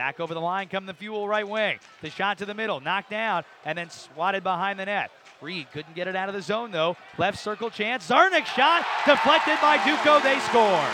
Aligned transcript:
Back 0.00 0.18
over 0.18 0.32
the 0.32 0.40
line 0.40 0.68
come 0.68 0.86
the 0.86 0.94
fuel 0.94 1.28
right 1.28 1.46
wing. 1.46 1.78
The 2.00 2.08
shot 2.08 2.38
to 2.38 2.46
the 2.46 2.54
middle, 2.54 2.80
knocked 2.80 3.10
down, 3.10 3.44
and 3.66 3.76
then 3.76 3.90
swatted 3.90 4.42
behind 4.42 4.80
the 4.80 4.86
net. 4.86 5.10
Reed 5.42 5.66
couldn't 5.74 5.94
get 5.94 6.08
it 6.08 6.16
out 6.16 6.30
of 6.30 6.34
the 6.34 6.40
zone 6.40 6.70
though. 6.70 6.96
Left 7.18 7.38
circle 7.38 7.68
chance. 7.68 8.08
Czarnik 8.08 8.46
shot 8.46 8.86
deflected 9.04 9.58
by 9.60 9.76
Duco. 9.84 10.18
They 10.20 10.38
score. 10.40 10.86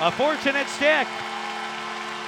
A 0.00 0.10
fortunate 0.10 0.66
stick 0.66 1.06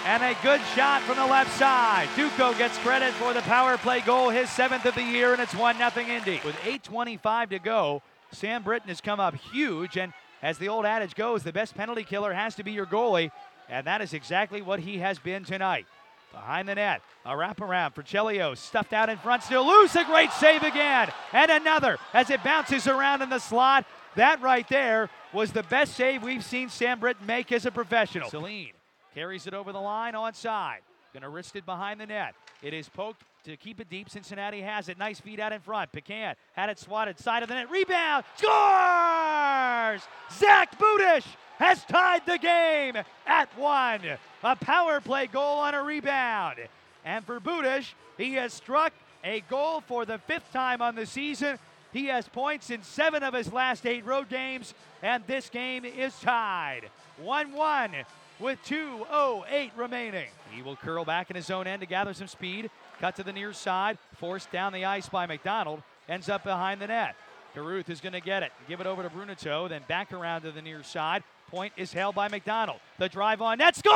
and 0.06 0.22
a 0.22 0.36
good 0.44 0.60
shot 0.76 1.02
from 1.02 1.16
the 1.16 1.26
left 1.26 1.50
side. 1.58 2.08
Duco 2.14 2.54
gets 2.54 2.78
credit 2.78 3.12
for 3.14 3.34
the 3.34 3.42
power 3.42 3.76
play 3.78 4.00
goal, 4.00 4.30
his 4.30 4.48
seventh 4.48 4.86
of 4.86 4.94
the 4.94 5.02
year, 5.02 5.32
and 5.32 5.42
it's 5.42 5.56
1 5.56 5.76
0 5.76 5.90
Indy. 6.06 6.40
With 6.44 6.54
8.25 6.58 7.50
to 7.50 7.58
go, 7.58 8.02
Sam 8.30 8.62
Brittain 8.62 8.86
has 8.86 9.00
come 9.00 9.18
up 9.18 9.34
huge, 9.34 9.96
and 9.96 10.12
as 10.42 10.58
the 10.58 10.68
old 10.68 10.86
adage 10.86 11.14
goes, 11.14 11.42
the 11.42 11.52
best 11.52 11.74
penalty 11.74 12.04
killer 12.04 12.32
has 12.32 12.54
to 12.56 12.62
be 12.62 12.72
your 12.72 12.86
goalie, 12.86 13.30
and 13.68 13.86
that 13.86 14.00
is 14.00 14.12
exactly 14.12 14.62
what 14.62 14.80
he 14.80 14.98
has 14.98 15.18
been 15.18 15.44
tonight. 15.44 15.86
Behind 16.32 16.68
the 16.68 16.76
net, 16.76 17.02
a 17.26 17.30
wraparound 17.30 17.94
for 17.94 18.02
Chelios, 18.02 18.58
stuffed 18.58 18.92
out 18.92 19.08
in 19.08 19.18
front, 19.18 19.42
still 19.42 19.66
loose, 19.66 19.96
a 19.96 20.04
great 20.04 20.30
save 20.32 20.62
again, 20.62 21.10
and 21.32 21.50
another 21.50 21.98
as 22.14 22.30
it 22.30 22.44
bounces 22.44 22.86
around 22.86 23.22
in 23.22 23.30
the 23.30 23.40
slot. 23.40 23.84
That 24.16 24.40
right 24.40 24.68
there 24.68 25.10
was 25.32 25.52
the 25.52 25.62
best 25.64 25.94
save 25.94 26.22
we've 26.22 26.44
seen 26.44 26.68
Sam 26.68 27.00
Brittain 27.00 27.26
make 27.26 27.50
as 27.52 27.66
a 27.66 27.70
professional. 27.70 28.30
Celine 28.30 28.72
carries 29.14 29.46
it 29.46 29.54
over 29.54 29.72
the 29.72 29.80
line, 29.80 30.14
onside. 30.14 30.78
Gonna 31.12 31.28
wrist 31.28 31.56
it 31.56 31.66
behind 31.66 32.00
the 32.00 32.06
net. 32.06 32.34
It 32.62 32.72
is 32.74 32.88
poked 32.88 33.24
to 33.44 33.56
keep 33.56 33.80
it 33.80 33.88
deep. 33.90 34.08
Cincinnati 34.08 34.60
has 34.60 34.88
it. 34.88 34.98
Nice 34.98 35.18
feed 35.18 35.40
out 35.40 35.52
in 35.52 35.60
front. 35.60 35.90
Pecan 35.92 36.36
had 36.52 36.68
it 36.68 36.78
swatted 36.78 37.18
side 37.18 37.42
of 37.42 37.48
the 37.48 37.54
net. 37.54 37.70
Rebound. 37.70 38.24
Scores! 38.36 40.02
Zach 40.32 40.78
Budish 40.78 41.26
has 41.58 41.84
tied 41.84 42.24
the 42.26 42.38
game 42.38 42.96
at 43.26 43.58
one. 43.58 44.00
A 44.42 44.56
power 44.56 45.00
play 45.00 45.26
goal 45.26 45.58
on 45.58 45.74
a 45.74 45.82
rebound. 45.82 46.58
And 47.04 47.24
for 47.24 47.40
Budish, 47.40 47.92
he 48.16 48.34
has 48.34 48.52
struck 48.52 48.92
a 49.24 49.40
goal 49.48 49.80
for 49.80 50.04
the 50.04 50.18
fifth 50.18 50.52
time 50.52 50.80
on 50.80 50.94
the 50.94 51.06
season. 51.06 51.58
He 51.92 52.06
has 52.06 52.28
points 52.28 52.70
in 52.70 52.82
seven 52.82 53.22
of 53.22 53.34
his 53.34 53.52
last 53.52 53.86
eight 53.86 54.04
road 54.04 54.28
games, 54.28 54.74
and 55.02 55.24
this 55.26 55.48
game 55.48 55.84
is 55.84 56.18
tied 56.20 56.90
1 57.18 57.52
1 57.52 57.90
with 58.38 58.58
2.08 58.64 59.70
remaining. 59.76 60.28
He 60.50 60.62
will 60.62 60.76
curl 60.76 61.04
back 61.04 61.30
in 61.30 61.36
his 61.36 61.50
own 61.50 61.66
end 61.66 61.80
to 61.80 61.86
gather 61.86 62.14
some 62.14 62.28
speed. 62.28 62.70
Cut 63.00 63.16
to 63.16 63.22
the 63.22 63.32
near 63.32 63.52
side, 63.52 63.98
forced 64.14 64.50
down 64.52 64.72
the 64.72 64.84
ice 64.84 65.08
by 65.08 65.26
MacDonald, 65.26 65.82
ends 66.08 66.28
up 66.28 66.44
behind 66.44 66.80
the 66.80 66.86
net. 66.86 67.16
Caruth 67.54 67.90
is 67.90 68.00
going 68.00 68.12
to 68.12 68.20
get 68.20 68.42
it, 68.44 68.52
give 68.68 68.80
it 68.80 68.86
over 68.86 69.02
to 69.02 69.08
Brunato, 69.08 69.68
then 69.68 69.82
back 69.88 70.12
around 70.12 70.42
to 70.42 70.52
the 70.52 70.62
near 70.62 70.84
side. 70.84 71.24
Point 71.50 71.72
is 71.76 71.92
held 71.92 72.14
by 72.14 72.28
MacDonald. 72.28 72.78
The 72.98 73.08
drive 73.08 73.42
on 73.42 73.58
net 73.58 73.74
scores! 73.74 73.94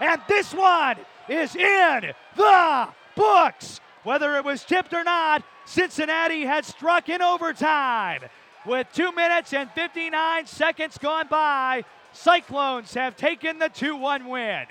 And 0.00 0.22
this 0.26 0.54
one 0.54 0.96
is 1.28 1.54
in 1.54 2.12
the 2.36 2.88
books. 3.14 3.81
Whether 4.04 4.36
it 4.36 4.44
was 4.44 4.64
tipped 4.64 4.92
or 4.92 5.04
not, 5.04 5.42
Cincinnati 5.64 6.44
had 6.44 6.64
struck 6.64 7.08
in 7.08 7.22
overtime. 7.22 8.22
With 8.66 8.88
two 8.92 9.12
minutes 9.12 9.52
and 9.52 9.70
59 9.70 10.46
seconds 10.46 10.98
gone 10.98 11.28
by, 11.28 11.84
Cyclones 12.12 12.94
have 12.94 13.16
taken 13.16 13.58
the 13.58 13.68
2 13.68 13.96
1 13.96 14.28
win. 14.28 14.66